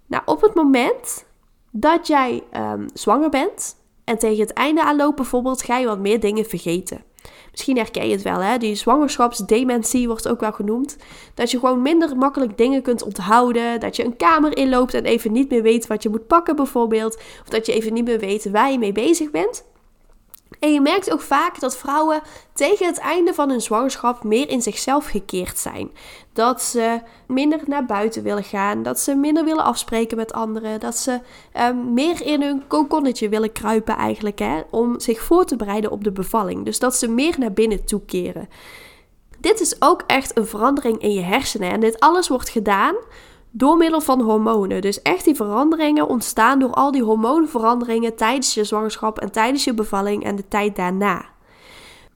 Nou, 0.07 0.23
op 0.27 0.41
het 0.41 0.55
moment 0.55 1.25
dat 1.71 2.07
jij 2.07 2.43
um, 2.57 2.87
zwanger 2.95 3.31
bent 3.31 3.77
en 4.05 4.19
tegen 4.19 4.41
het 4.41 4.53
einde 4.53 4.85
aanloopt 4.85 5.17
bijvoorbeeld, 5.17 5.63
ga 5.63 5.79
je 5.79 5.87
wat 5.87 5.99
meer 5.99 6.21
dingen 6.21 6.45
vergeten. 6.45 7.05
Misschien 7.51 7.77
herken 7.77 8.07
je 8.07 8.13
het 8.13 8.23
wel, 8.23 8.39
hè? 8.39 8.59
Die 8.59 8.75
zwangerschapsdementie 8.75 10.07
wordt 10.07 10.29
ook 10.29 10.41
wel 10.41 10.53
genoemd. 10.53 10.97
Dat 11.35 11.51
je 11.51 11.59
gewoon 11.59 11.83
minder 11.83 12.17
makkelijk 12.17 12.57
dingen 12.59 12.83
kunt 12.83 13.03
onthouden. 13.03 13.81
Dat 13.81 13.97
je 13.97 14.05
een 14.05 14.17
kamer 14.17 14.57
inloopt 14.57 14.95
en 14.95 15.05
even 15.05 15.33
niet 15.33 15.51
meer 15.51 15.63
weet 15.63 15.87
wat 15.87 16.03
je 16.03 16.09
moet 16.09 16.27
pakken, 16.27 16.57
bijvoorbeeld. 16.57 17.17
Of 17.17 17.49
dat 17.49 17.67
je 17.67 17.73
even 17.73 17.93
niet 17.93 18.05
meer 18.05 18.19
weet 18.19 18.51
waar 18.51 18.71
je 18.71 18.79
mee 18.79 18.93
bezig 18.93 19.31
bent. 19.31 19.65
En 20.59 20.73
je 20.73 20.81
merkt 20.81 21.13
ook 21.13 21.21
vaak 21.21 21.61
dat 21.61 21.77
vrouwen 21.77 22.23
tegen 22.53 22.87
het 22.87 22.99
einde 22.99 23.35
van 23.35 23.51
hun 23.51 23.61
zwangerschap 23.61 24.25
meer 24.25 24.49
in 24.49 24.63
zichzelf 24.63 25.07
gekeerd 25.07 25.59
zijn. 25.59 25.91
Dat 26.33 26.63
ze 26.63 27.01
minder 27.27 27.61
naar 27.67 27.87
buiten 27.87 28.23
willen 28.23 28.45
gaan, 28.45 28.83
dat 28.83 29.01
ze 29.01 29.15
minder 29.15 29.45
willen 29.45 29.65
afspreken 29.65 30.17
met 30.17 30.33
anderen, 30.33 30.81
dat 30.81 30.97
ze 30.97 31.21
um, 31.61 31.93
meer 31.93 32.23
in 32.23 32.43
hun 32.43 32.67
kokonnetje 32.67 33.29
willen 33.29 33.53
kruipen 33.53 33.97
eigenlijk, 33.97 34.39
hè, 34.39 34.61
om 34.71 35.01
zich 35.01 35.21
voor 35.23 35.45
te 35.45 35.57
bereiden 35.57 35.91
op 35.91 36.05
de 36.05 36.13
bevalling. 36.13 36.65
Dus 36.65 36.79
dat 36.79 36.97
ze 36.97 37.09
meer 37.09 37.35
naar 37.39 37.53
binnen 37.53 37.85
toekeren. 37.85 38.49
Dit 39.41 39.61
is 39.61 39.77
ook 39.83 40.03
echt 40.07 40.37
een 40.37 40.47
verandering 40.47 40.99
in 40.99 41.13
je 41.13 41.23
hersenen 41.23 41.71
en 41.71 41.81
dit 41.81 42.01
alles 42.01 42.29
wordt 42.29 42.49
gedaan 42.49 42.95
door 43.53 43.77
middel 43.77 44.01
van 44.01 44.21
hormonen. 44.21 44.81
Dus 44.81 45.03
echt 45.03 45.25
die 45.25 45.35
veranderingen 45.35 46.09
ontstaan 46.09 46.59
door 46.59 46.71
al 46.71 46.91
die 46.91 47.03
hormoonveranderingen 47.03 48.17
tijdens 48.17 48.55
je 48.55 48.65
zwangerschap 48.65 49.19
en 49.19 49.33
tijdens 49.33 49.65
je 49.65 49.75
bevalling 49.75 50.25
en 50.25 50.37
de 50.37 50.49
tijd 50.49 50.77
daarna. 50.77 51.25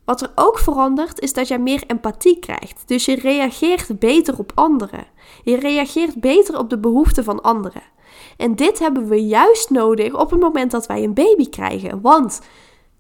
Wat 0.05 0.21
er 0.21 0.33
ook 0.35 0.59
verandert 0.59 1.21
is 1.21 1.33
dat 1.33 1.49
jij 1.49 1.59
meer 1.59 1.83
empathie 1.87 2.39
krijgt. 2.39 2.83
Dus 2.87 3.05
je 3.05 3.15
reageert 3.15 3.99
beter 3.99 4.39
op 4.39 4.53
anderen. 4.55 5.07
Je 5.43 5.57
reageert 5.57 6.21
beter 6.21 6.59
op 6.59 6.71
de 6.71 6.79
behoeften 6.79 7.25
van 7.25 7.43
anderen. 7.43 7.83
En 8.37 8.57
dit 8.57 8.79
hebben 8.79 9.09
we 9.09 9.27
juist 9.27 9.71
nodig 9.71 10.15
op 10.15 10.31
het 10.31 10.41
moment 10.41 10.71
dat 10.71 10.87
wij 10.87 11.03
een 11.03 11.15
baby 11.15 11.49
krijgen. 11.49 12.01
Want 12.01 12.41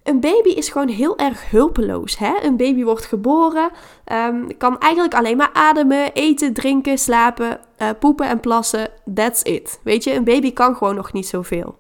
een 0.07 0.21
baby 0.21 0.49
is 0.49 0.69
gewoon 0.69 0.89
heel 0.89 1.19
erg 1.19 1.51
hulpeloos. 1.51 2.19
Hè? 2.19 2.35
Een 2.43 2.57
baby 2.57 2.85
wordt 2.85 3.05
geboren, 3.05 3.71
um, 4.13 4.57
kan 4.57 4.79
eigenlijk 4.79 5.15
alleen 5.15 5.37
maar 5.37 5.51
ademen, 5.53 6.13
eten, 6.13 6.53
drinken, 6.53 6.99
slapen, 6.99 7.61
uh, 7.79 7.89
poepen 7.99 8.29
en 8.29 8.41
plassen. 8.41 8.89
That's 9.15 9.43
it. 9.43 9.81
Weet 9.83 10.05
je, 10.05 10.15
een 10.15 10.25
baby 10.25 10.53
kan 10.53 10.77
gewoon 10.77 10.95
nog 10.95 11.13
niet 11.13 11.27
zoveel. 11.27 11.77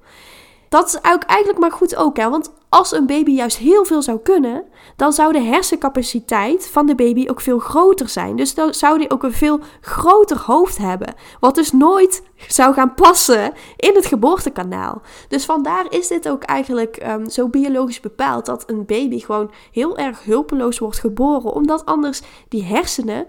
Dat 0.76 0.86
is 0.86 1.00
eigenlijk 1.00 1.58
maar 1.58 1.72
goed 1.72 1.96
ook, 1.96 2.16
hè? 2.16 2.30
want 2.30 2.52
als 2.68 2.92
een 2.92 3.06
baby 3.06 3.30
juist 3.30 3.58
heel 3.58 3.84
veel 3.84 4.02
zou 4.02 4.18
kunnen, 4.18 4.64
dan 4.96 5.12
zou 5.12 5.32
de 5.32 5.40
hersencapaciteit 5.40 6.68
van 6.68 6.86
de 6.86 6.94
baby 6.94 7.26
ook 7.28 7.40
veel 7.40 7.58
groter 7.58 8.08
zijn. 8.08 8.36
Dus 8.36 8.54
dan 8.54 8.74
zou 8.74 8.98
die 8.98 9.10
ook 9.10 9.22
een 9.22 9.32
veel 9.32 9.60
groter 9.80 10.38
hoofd 10.38 10.78
hebben, 10.78 11.14
wat 11.40 11.54
dus 11.54 11.72
nooit 11.72 12.22
zou 12.48 12.74
gaan 12.74 12.94
passen 12.94 13.52
in 13.76 13.94
het 13.94 14.06
geboortekanaal. 14.06 15.02
Dus 15.28 15.44
vandaar 15.44 15.86
is 15.88 16.08
dit 16.08 16.28
ook 16.28 16.42
eigenlijk 16.42 17.02
um, 17.06 17.30
zo 17.30 17.48
biologisch 17.48 18.00
bepaald 18.00 18.46
dat 18.46 18.70
een 18.70 18.86
baby 18.86 19.20
gewoon 19.20 19.50
heel 19.72 19.96
erg 19.96 20.24
hulpeloos 20.24 20.78
wordt 20.78 20.98
geboren, 20.98 21.52
omdat 21.52 21.84
anders 21.84 22.22
die 22.48 22.64
hersenen 22.64 23.26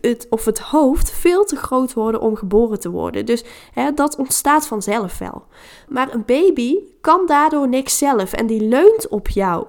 het, 0.00 0.26
of 0.30 0.44
het 0.44 0.58
hoofd 0.58 1.10
veel 1.10 1.44
te 1.44 1.56
groot 1.56 1.92
worden 1.92 2.20
om 2.20 2.36
geboren 2.36 2.80
te 2.80 2.90
worden. 2.90 3.26
Dus 3.26 3.44
hè, 3.72 3.92
dat 3.92 4.16
ontstaat 4.16 4.66
vanzelf 4.66 5.18
wel. 5.18 5.44
Maar 5.88 6.14
een 6.14 6.24
baby 6.26 6.76
kan 7.00 7.26
daardoor 7.26 7.68
niks 7.68 7.98
zelf 7.98 8.32
en 8.32 8.46
die 8.46 8.60
leunt 8.60 9.08
op 9.08 9.28
jou. 9.28 9.66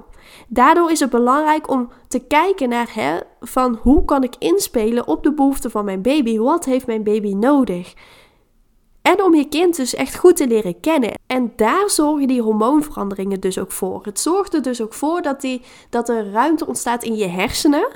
Daardoor 0.48 0.92
is 0.92 1.00
het 1.00 1.10
belangrijk 1.10 1.70
om 1.70 1.90
te 2.08 2.20
kijken 2.20 2.70
naar 2.70 2.90
hè, 2.94 3.18
van 3.40 3.80
hoe 3.82 4.06
kan 4.06 4.24
ik 4.24 4.36
inspelen 4.40 5.08
op 5.08 5.24
de 5.24 5.34
behoeften 5.34 5.72
van 5.72 5.86
mijn 5.86 6.02
baby? 6.02 6.38
Wat 6.38 6.66
heeft 6.66 6.88
mijn 6.88 7.04
baby 7.04 7.34
nodig? 7.34 7.94
En 9.02 9.24
om 9.24 9.36
je 9.36 9.48
kind 9.48 9.76
dus 9.76 9.96
echt 9.96 10.18
goed 10.18 10.36
te 10.36 10.48
leren 10.48 10.80
kennen. 10.80 11.14
En 11.28 11.54
daar 11.56 11.90
zorgen 11.90 12.28
die 12.28 12.42
hormoonveranderingen 12.42 13.40
dus 13.40 13.60
ook 13.60 13.72
voor. 13.72 14.02
Het 14.04 14.20
zorgt 14.20 14.54
er 14.54 14.62
dus 14.62 14.82
ook 14.82 14.94
voor 14.94 15.22
dat, 15.22 15.42
die, 15.42 15.62
dat 15.90 16.10
er 16.10 16.32
ruimte 16.32 16.68
ontstaat 16.68 17.04
in 17.04 17.16
je 17.16 17.28
hersenen 17.28 17.88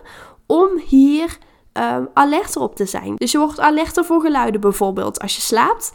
om 0.45 0.69
hier 0.87 1.37
um, 1.73 2.09
alerter 2.13 2.61
op 2.61 2.75
te 2.75 2.85
zijn. 2.85 3.15
Dus 3.15 3.31
je 3.31 3.37
wordt 3.37 3.59
alerter 3.59 4.05
voor 4.05 4.21
geluiden 4.21 4.61
bijvoorbeeld 4.61 5.19
als 5.19 5.35
je 5.35 5.41
slaapt. 5.41 5.93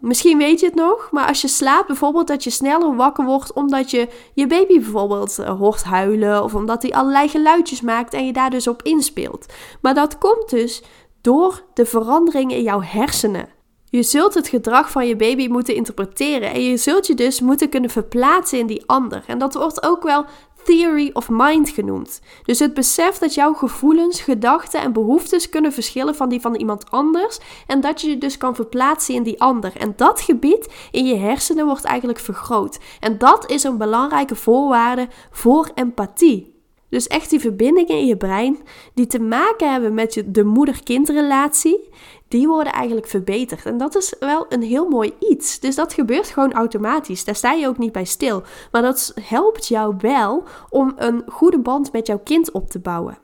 Misschien 0.00 0.38
weet 0.38 0.60
je 0.60 0.66
het 0.66 0.74
nog, 0.74 1.08
maar 1.10 1.26
als 1.26 1.40
je 1.40 1.48
slaapt 1.48 1.86
bijvoorbeeld 1.86 2.26
dat 2.26 2.44
je 2.44 2.50
sneller 2.50 2.96
wakker 2.96 3.24
wordt 3.24 3.52
omdat 3.52 3.90
je 3.90 4.08
je 4.34 4.46
baby 4.46 4.80
bijvoorbeeld 4.80 5.38
uh, 5.40 5.58
hoort 5.58 5.84
huilen 5.84 6.42
of 6.42 6.54
omdat 6.54 6.82
hij 6.82 6.92
allerlei 6.92 7.28
geluidjes 7.28 7.80
maakt 7.80 8.14
en 8.14 8.26
je 8.26 8.32
daar 8.32 8.50
dus 8.50 8.66
op 8.66 8.82
inspeelt. 8.82 9.46
Maar 9.80 9.94
dat 9.94 10.18
komt 10.18 10.50
dus 10.50 10.82
door 11.20 11.62
de 11.74 11.86
verandering 11.86 12.52
in 12.52 12.62
jouw 12.62 12.80
hersenen. 12.82 13.48
Je 13.84 14.02
zult 14.02 14.34
het 14.34 14.48
gedrag 14.48 14.90
van 14.90 15.06
je 15.06 15.16
baby 15.16 15.48
moeten 15.48 15.74
interpreteren 15.74 16.52
en 16.52 16.62
je 16.64 16.76
zult 16.76 17.06
je 17.06 17.14
dus 17.14 17.40
moeten 17.40 17.68
kunnen 17.68 17.90
verplaatsen 17.90 18.58
in 18.58 18.66
die 18.66 18.82
ander. 18.86 19.24
En 19.26 19.38
dat 19.38 19.54
wordt 19.54 19.86
ook 19.86 20.02
wel 20.02 20.24
theory 20.64 21.10
of 21.12 21.28
mind 21.30 21.68
genoemd. 21.68 22.20
Dus 22.42 22.58
het 22.58 22.74
besef 22.74 23.18
dat 23.18 23.34
jouw 23.34 23.52
gevoelens, 23.52 24.20
gedachten 24.20 24.80
en 24.80 24.92
behoeftes 24.92 25.48
kunnen 25.48 25.72
verschillen 25.72 26.14
van 26.14 26.28
die 26.28 26.40
van 26.40 26.54
iemand 26.54 26.90
anders 26.90 27.38
en 27.66 27.80
dat 27.80 28.00
je 28.00 28.08
je 28.08 28.18
dus 28.18 28.36
kan 28.36 28.54
verplaatsen 28.54 29.14
in 29.14 29.22
die 29.22 29.40
ander. 29.40 29.72
En 29.76 29.92
dat 29.96 30.20
gebied 30.20 30.72
in 30.90 31.06
je 31.06 31.16
hersenen 31.16 31.66
wordt 31.66 31.84
eigenlijk 31.84 32.18
vergroot. 32.18 32.78
En 33.00 33.18
dat 33.18 33.50
is 33.50 33.62
een 33.62 33.78
belangrijke 33.78 34.34
voorwaarde 34.34 35.08
voor 35.30 35.70
empathie. 35.74 36.53
Dus 36.94 37.06
echt 37.06 37.30
die 37.30 37.40
verbindingen 37.40 37.98
in 37.98 38.06
je 38.06 38.16
brein 38.16 38.58
die 38.92 39.06
te 39.06 39.20
maken 39.20 39.72
hebben 39.72 39.94
met 39.94 40.14
je, 40.14 40.30
de 40.30 40.44
moeder-kindrelatie, 40.44 41.90
die 42.28 42.48
worden 42.48 42.72
eigenlijk 42.72 43.06
verbeterd. 43.06 43.66
En 43.66 43.78
dat 43.78 43.96
is 43.96 44.14
wel 44.20 44.46
een 44.48 44.62
heel 44.62 44.88
mooi 44.88 45.12
iets. 45.18 45.60
Dus 45.60 45.74
dat 45.74 45.92
gebeurt 45.92 46.26
gewoon 46.26 46.52
automatisch. 46.52 47.24
Daar 47.24 47.34
sta 47.34 47.52
je 47.52 47.68
ook 47.68 47.78
niet 47.78 47.92
bij 47.92 48.04
stil. 48.04 48.42
Maar 48.72 48.82
dat 48.82 49.14
helpt 49.20 49.66
jou 49.68 49.94
wel 49.98 50.42
om 50.70 50.92
een 50.96 51.22
goede 51.26 51.58
band 51.58 51.92
met 51.92 52.06
jouw 52.06 52.20
kind 52.24 52.50
op 52.52 52.70
te 52.70 52.78
bouwen. 52.78 53.18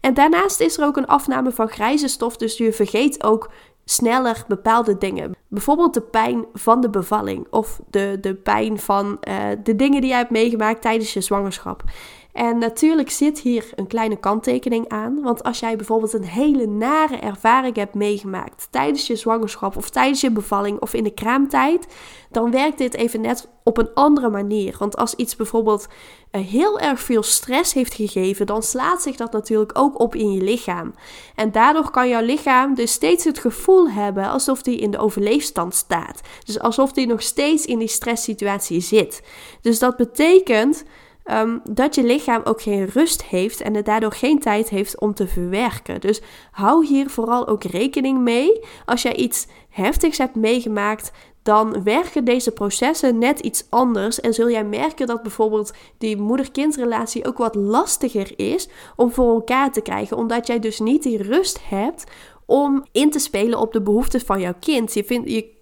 En 0.00 0.14
daarnaast 0.14 0.60
is 0.60 0.78
er 0.78 0.84
ook 0.84 0.96
een 0.96 1.06
afname 1.06 1.50
van 1.50 1.68
grijze 1.68 2.08
stof, 2.08 2.36
dus 2.36 2.56
je 2.56 2.72
vergeet 2.72 3.24
ook 3.24 3.50
sneller 3.84 4.44
bepaalde 4.46 4.98
dingen. 4.98 5.36
Bijvoorbeeld 5.48 5.94
de 5.94 6.00
pijn 6.02 6.44
van 6.54 6.80
de 6.80 6.90
bevalling 6.90 7.46
of 7.50 7.80
de, 7.90 8.18
de 8.20 8.34
pijn 8.34 8.78
van 8.78 9.18
uh, 9.28 9.36
de 9.62 9.76
dingen 9.76 10.00
die 10.00 10.10
jij 10.10 10.18
hebt 10.18 10.30
meegemaakt 10.30 10.82
tijdens 10.82 11.12
je 11.12 11.20
zwangerschap. 11.20 11.82
En 12.32 12.58
natuurlijk 12.58 13.10
zit 13.10 13.40
hier 13.40 13.72
een 13.74 13.86
kleine 13.86 14.16
kanttekening 14.16 14.88
aan. 14.88 15.22
Want 15.22 15.42
als 15.42 15.58
jij 15.58 15.76
bijvoorbeeld 15.76 16.12
een 16.12 16.24
hele 16.24 16.66
nare 16.66 17.16
ervaring 17.16 17.76
hebt 17.76 17.94
meegemaakt 17.94 18.68
tijdens 18.70 19.06
je 19.06 19.16
zwangerschap 19.16 19.76
of 19.76 19.90
tijdens 19.90 20.20
je 20.20 20.30
bevalling 20.30 20.80
of 20.80 20.94
in 20.94 21.04
de 21.04 21.14
kraamtijd, 21.14 21.86
dan 22.30 22.50
werkt 22.50 22.78
dit 22.78 22.94
even 22.94 23.20
net 23.20 23.48
op 23.64 23.78
een 23.78 23.94
andere 23.94 24.28
manier. 24.28 24.76
Want 24.78 24.96
als 24.96 25.14
iets 25.14 25.36
bijvoorbeeld 25.36 25.86
uh, 26.32 26.46
heel 26.46 26.78
erg 26.78 27.00
veel 27.00 27.22
stress 27.22 27.72
heeft 27.72 27.94
gegeven, 27.94 28.46
dan 28.46 28.62
slaat 28.62 29.02
zich 29.02 29.16
dat 29.16 29.32
natuurlijk 29.32 29.78
ook 29.78 30.00
op 30.00 30.14
in 30.14 30.32
je 30.32 30.42
lichaam. 30.42 30.94
En 31.34 31.52
daardoor 31.52 31.90
kan 31.90 32.08
jouw 32.08 32.22
lichaam 32.24 32.74
dus 32.74 32.92
steeds 32.92 33.24
het 33.24 33.38
gevoel 33.38 33.90
hebben 33.90 34.30
alsof 34.30 34.62
die 34.62 34.78
in 34.78 34.90
de 34.90 34.98
overleefstand 34.98 35.74
staat. 35.74 36.20
Dus 36.44 36.60
alsof 36.60 36.92
die 36.92 37.06
nog 37.06 37.22
steeds 37.22 37.64
in 37.64 37.78
die 37.78 37.88
stresssituatie 37.88 38.80
zit. 38.80 39.22
Dus 39.60 39.78
dat 39.78 39.96
betekent 39.96 40.84
Ehm, 41.28 41.58
dat 41.70 41.94
je 41.94 42.02
lichaam 42.02 42.40
ook 42.44 42.62
geen 42.62 42.86
rust 42.86 43.24
heeft 43.24 43.60
en 43.60 43.74
het 43.74 43.84
daardoor 43.84 44.12
geen 44.12 44.38
tijd 44.38 44.68
heeft 44.68 45.00
om 45.00 45.14
te 45.14 45.26
verwerken. 45.26 46.00
Dus 46.00 46.20
hou 46.50 46.86
hier 46.86 47.10
vooral 47.10 47.48
ook 47.48 47.64
rekening 47.64 48.18
mee. 48.18 48.60
Als 48.84 49.02
jij 49.02 49.16
iets 49.16 49.46
heftigs 49.68 50.18
hebt 50.18 50.34
meegemaakt, 50.34 51.12
dan 51.42 51.82
werken 51.82 52.24
deze 52.24 52.50
processen 52.50 53.18
net 53.18 53.40
iets 53.40 53.66
anders. 53.70 54.20
En 54.20 54.34
zul 54.34 54.50
jij 54.50 54.64
merken 54.64 55.06
dat 55.06 55.22
bijvoorbeeld 55.22 55.72
die 55.98 56.16
moeder-kindrelatie 56.16 57.26
ook 57.26 57.38
wat 57.38 57.54
lastiger 57.54 58.32
is 58.36 58.68
om 58.96 59.12
voor 59.12 59.34
elkaar 59.34 59.72
te 59.72 59.80
krijgen. 59.80 60.16
Omdat 60.16 60.46
jij 60.46 60.58
dus 60.58 60.80
niet 60.80 61.02
die 61.02 61.22
rust 61.22 61.58
hebt 61.68 62.04
om 62.46 62.84
in 62.92 63.10
te 63.10 63.18
spelen 63.18 63.58
op 63.58 63.72
de 63.72 63.82
behoeften 63.82 64.20
van 64.20 64.40
jouw 64.40 64.54
kind. 64.60 64.94
Je, 64.94 65.04
vindt, 65.04 65.30
je 65.30 65.57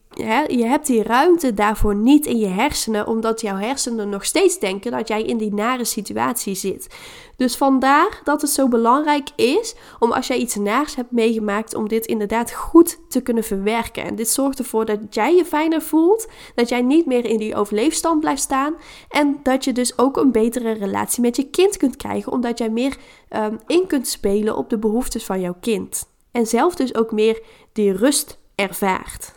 je 0.49 0.65
hebt 0.65 0.87
die 0.87 1.03
ruimte 1.03 1.55
daarvoor 1.55 1.95
niet 1.95 2.27
in 2.27 2.39
je 2.39 2.47
hersenen, 2.47 3.07
omdat 3.07 3.41
jouw 3.41 3.57
hersenen 3.57 4.09
nog 4.09 4.25
steeds 4.25 4.59
denken 4.59 4.91
dat 4.91 5.09
jij 5.09 5.23
in 5.23 5.37
die 5.37 5.55
nare 5.55 5.85
situatie 5.85 6.55
zit. 6.55 6.97
Dus 7.37 7.57
vandaar 7.57 8.21
dat 8.25 8.41
het 8.41 8.51
zo 8.51 8.69
belangrijk 8.69 9.29
is 9.37 9.75
om 9.99 10.13
als 10.13 10.27
jij 10.27 10.37
iets 10.37 10.55
naars 10.55 10.97
hebt 10.97 11.11
meegemaakt, 11.11 11.75
om 11.75 11.89
dit 11.89 12.07
inderdaad 12.07 12.53
goed 12.53 12.99
te 13.09 13.21
kunnen 13.21 13.45
verwerken. 13.45 14.05
En 14.05 14.15
dit 14.15 14.29
zorgt 14.29 14.59
ervoor 14.59 14.85
dat 14.85 15.01
jij 15.11 15.35
je 15.35 15.45
fijner 15.45 15.83
voelt, 15.83 16.29
dat 16.55 16.69
jij 16.69 16.83
niet 16.83 17.07
meer 17.07 17.25
in 17.25 17.39
die 17.39 17.55
overleefstand 17.55 18.21
blijft 18.21 18.43
staan 18.43 18.75
en 19.09 19.41
dat 19.43 19.65
je 19.65 19.73
dus 19.73 19.99
ook 19.99 20.17
een 20.17 20.33
betere 20.33 20.73
relatie 20.73 21.23
met 21.23 21.37
je 21.37 21.51
kind 21.51 21.77
kunt 21.77 21.97
krijgen, 21.97 22.33
omdat 22.33 22.59
jij 22.59 22.71
meer 22.71 22.97
um, 23.31 23.59
in 23.67 23.87
kunt 23.87 24.09
spelen 24.09 24.57
op 24.57 24.71
de 24.71 24.79
behoeftes 24.79 25.25
van 25.25 25.41
jouw 25.41 25.57
kind. 25.61 26.09
En 26.31 26.47
zelf 26.47 26.75
dus 26.75 26.95
ook 26.95 27.13
meer 27.13 27.43
die 27.73 27.93
rust 27.93 28.39
ervaart. 28.55 29.35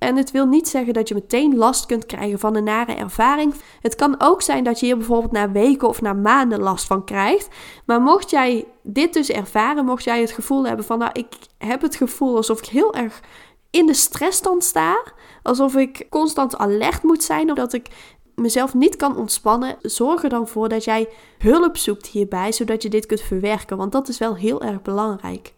En 0.00 0.16
het 0.16 0.30
wil 0.30 0.46
niet 0.46 0.68
zeggen 0.68 0.92
dat 0.92 1.08
je 1.08 1.14
meteen 1.14 1.56
last 1.56 1.86
kunt 1.86 2.06
krijgen 2.06 2.38
van 2.38 2.56
een 2.56 2.64
nare 2.64 2.92
ervaring. 2.92 3.54
Het 3.80 3.94
kan 3.94 4.14
ook 4.18 4.42
zijn 4.42 4.64
dat 4.64 4.80
je 4.80 4.86
hier 4.86 4.96
bijvoorbeeld 4.96 5.32
na 5.32 5.50
weken 5.50 5.88
of 5.88 6.00
na 6.00 6.12
maanden 6.12 6.60
last 6.60 6.86
van 6.86 7.04
krijgt. 7.04 7.48
Maar 7.86 8.00
mocht 8.00 8.30
jij 8.30 8.66
dit 8.82 9.12
dus 9.12 9.28
ervaren, 9.28 9.84
mocht 9.84 10.04
jij 10.04 10.20
het 10.20 10.30
gevoel 10.30 10.66
hebben 10.66 10.84
van, 10.84 10.98
nou, 10.98 11.10
ik 11.12 11.28
heb 11.58 11.82
het 11.82 11.96
gevoel 11.96 12.36
alsof 12.36 12.58
ik 12.58 12.66
heel 12.66 12.94
erg 12.94 13.20
in 13.70 13.86
de 13.86 13.94
stressstand 13.94 14.64
sta, 14.64 15.02
alsof 15.42 15.76
ik 15.76 16.06
constant 16.10 16.56
alert 16.56 17.02
moet 17.02 17.22
zijn, 17.22 17.50
of 17.50 17.56
dat 17.56 17.72
ik 17.72 17.88
mezelf 18.34 18.74
niet 18.74 18.96
kan 18.96 19.16
ontspannen, 19.16 19.76
zorg 19.82 20.22
er 20.22 20.28
dan 20.28 20.48
voor 20.48 20.68
dat 20.68 20.84
jij 20.84 21.08
hulp 21.38 21.76
zoekt 21.76 22.06
hierbij, 22.06 22.52
zodat 22.52 22.82
je 22.82 22.88
dit 22.88 23.06
kunt 23.06 23.20
verwerken, 23.20 23.76
want 23.76 23.92
dat 23.92 24.08
is 24.08 24.18
wel 24.18 24.36
heel 24.36 24.62
erg 24.62 24.82
belangrijk. 24.82 25.54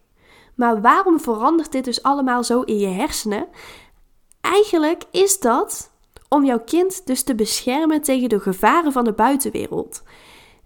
Maar 0.55 0.81
waarom 0.81 1.19
verandert 1.19 1.71
dit 1.71 1.85
dus 1.85 2.03
allemaal 2.03 2.43
zo 2.43 2.61
in 2.61 2.77
je 2.77 2.87
hersenen? 2.87 3.47
Eigenlijk 4.43 5.03
is 5.11 5.39
dat 5.39 5.91
om 6.29 6.45
jouw 6.45 6.59
kind 6.59 7.05
dus 7.05 7.23
te 7.23 7.35
beschermen 7.35 8.01
tegen 8.01 8.29
de 8.29 8.39
gevaren 8.39 8.91
van 8.91 9.03
de 9.03 9.13
buitenwereld. 9.13 10.03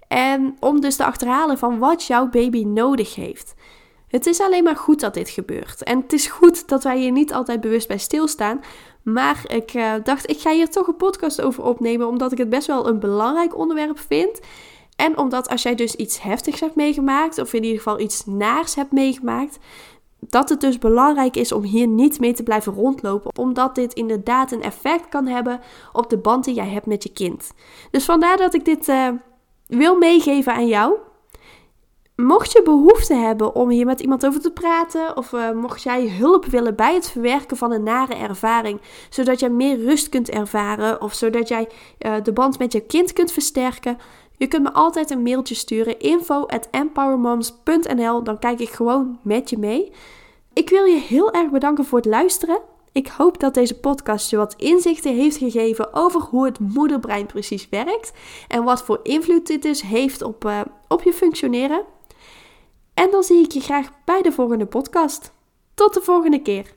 En 0.08 0.58
om 0.60 0.82
dus 0.82 0.96
te 0.96 1.06
achterhalen 1.06 1.58
van 1.58 1.80
wat 1.80 2.04
jouw 2.04 2.30
baby 2.30 2.64
nodig 2.64 3.16
heeft. 3.16 3.54
Het 4.08 4.26
is 4.26 4.40
alleen 4.40 4.64
maar 4.64 4.76
goed 4.76 5.00
dat 5.00 5.14
dit 5.14 5.30
gebeurt. 5.30 5.84
En 5.84 6.02
het 6.02 6.14
is 6.14 6.28
goed 6.28 6.68
dat 6.68 6.84
wij 6.84 6.98
hier 6.98 7.12
niet 7.12 7.34
altijd 7.34 7.62
bewust 7.62 7.88
bij 7.88 7.98
stilstaan. 7.98 8.62
Maar 9.04 9.42
ik 9.48 9.74
uh, 9.74 9.94
dacht, 10.04 10.30
ik 10.30 10.40
ga 10.40 10.52
hier 10.52 10.70
toch 10.70 10.88
een 10.88 10.96
podcast 10.96 11.42
over 11.42 11.64
opnemen, 11.64 12.08
omdat 12.08 12.32
ik 12.32 12.38
het 12.38 12.50
best 12.50 12.68
wel 12.68 12.88
een 12.88 13.00
belangrijk 13.00 13.58
onderwerp 13.58 14.00
vind. 14.00 14.40
En 14.96 15.18
omdat 15.18 15.50
als 15.50 15.62
jij 15.62 15.76
dus 15.76 15.96
iets 15.96 16.22
heftigs 16.22 16.60
hebt 16.60 16.76
meegemaakt, 16.76 17.40
of 17.40 17.54
in 17.54 17.64
ieder 17.64 17.78
geval 17.78 18.00
iets 18.00 18.26
naars 18.26 18.76
hebt 18.76 18.92
meegemaakt, 18.92 19.58
dat 20.20 20.50
het 20.50 20.62
dus 20.62 20.78
belangrijk 20.78 21.36
is 21.36 21.52
om 21.52 21.64
hier 21.64 21.88
niet 21.88 22.20
mee 22.20 22.34
te 22.34 22.44
blijven 22.44 22.74
rondlopen, 22.74 23.38
omdat 23.38 23.76
dit 23.76 23.94
inderdaad 23.94 24.52
een 24.52 24.62
effect 24.62 25.10
kan 25.10 25.28
hebben 25.28 25.60
op 25.94 26.10
de 26.10 26.18
band 26.18 26.44
die 26.44 26.54
jij 26.54 26.70
hebt 26.70 26.86
met 26.86 27.04
je 27.04 27.12
kind. 27.12 27.52
Dus 27.92 28.06
vandaar 28.06 28.38
dat 28.38 28.54
ik 28.54 28.66
dit 28.66 28.88
uh, 28.88 29.10
wil 29.68 29.98
meegeven 29.98 30.54
aan 30.54 30.68
jou. 30.68 30.96
Mocht 32.16 32.52
je 32.52 32.62
behoefte 32.64 33.14
hebben 33.14 33.56
om 33.56 33.70
hier 33.70 33.86
met 33.86 34.00
iemand 34.00 34.26
over 34.26 34.42
te 34.42 34.52
praten, 34.52 35.18
of 35.18 35.32
uh, 35.32 35.52
mocht 35.52 35.84
jij 35.84 36.10
hulp 36.10 36.46
willen 36.46 36.76
bij 36.76 36.94
het 36.94 37.10
verwerken 37.10 37.58
van 37.58 37.72
een 37.72 37.84
nare 37.84 38.16
ervaring, 38.16 38.82
zodat 39.10 39.40
jij 39.40 39.50
meer 39.50 39.78
rust 39.78 40.10
kunt 40.10 40.30
ervaren, 40.30 41.02
of 41.02 41.14
zodat 41.14 41.48
jij 41.48 41.70
uh, 42.00 42.14
de 42.24 42.34
band 42.34 42.60
met 42.60 42.72
je 42.72 42.80
kind 42.80 43.14
kunt 43.14 43.32
versterken, 43.32 43.98
je 44.38 44.48
kunt 44.48 44.64
me 44.64 44.74
altijd 44.74 45.10
een 45.10 45.22
mailtje 45.22 45.56
sturen 45.56 46.00
info 46.00 46.46
at 46.46 46.68
empowermoms.nl. 46.72 48.24
Dan 48.24 48.40
kijk 48.40 48.60
ik 48.60 48.70
gewoon 48.70 49.20
met 49.22 49.50
je 49.50 49.58
mee. 49.58 49.92
Ik 50.54 50.70
wil 50.70 50.84
je 50.84 51.00
heel 51.00 51.32
erg 51.32 51.50
bedanken 51.50 51.86
voor 51.86 51.98
het 51.98 52.08
luisteren. 52.08 52.60
Ik 52.92 53.08
hoop 53.08 53.40
dat 53.40 53.54
deze 53.54 53.80
podcast 53.80 54.30
je 54.30 54.38
wat 54.38 54.54
inzichten 54.58 55.16
heeft 55.16 55.38
gegeven 55.38 55.94
over 55.94 56.22
hoe 56.22 56.46
het 56.46 56.60
moederbrein 56.60 57.26
precies 57.26 57.70
werkt 57.70 58.12
en 58.48 58.64
wat 58.64 58.84
voor 58.84 59.00
invloed 59.04 59.48
dit 59.48 59.62
dus 59.62 59.82
heeft 59.82 60.22
op, 60.22 60.46
uh, 60.46 60.62
op 60.88 61.04
je 61.04 61.14
functioneren. 61.14 61.84
En 62.94 63.12
dan 63.12 63.24
zie 63.24 63.44
ik 63.44 63.52
je 63.52 63.60
graag 63.60 63.90
bij 64.06 64.22
de 64.22 64.32
volgende 64.32 64.66
podcast. 64.66 65.32
Tot 65.74 65.94
de 65.94 66.02
volgende 66.02 66.42
keer. 66.42 66.77